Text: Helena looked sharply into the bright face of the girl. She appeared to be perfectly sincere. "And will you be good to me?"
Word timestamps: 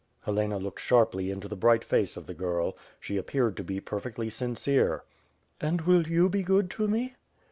Helena 0.21 0.57
looked 0.57 0.79
sharply 0.79 1.29
into 1.29 1.47
the 1.47 1.55
bright 1.55 1.83
face 1.83 2.17
of 2.17 2.25
the 2.25 2.33
girl. 2.33 2.75
She 2.99 3.17
appeared 3.17 3.55
to 3.57 3.63
be 3.63 3.79
perfectly 3.79 4.31
sincere. 4.31 5.03
"And 5.59 5.81
will 5.81 6.07
you 6.07 6.27
be 6.27 6.41
good 6.41 6.71
to 6.71 6.87
me?" 6.87 7.13